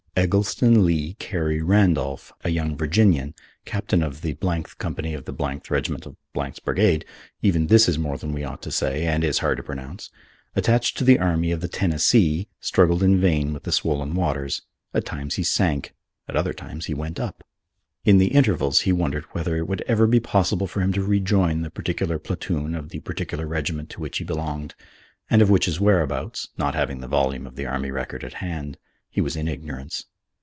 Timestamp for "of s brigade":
6.05-7.05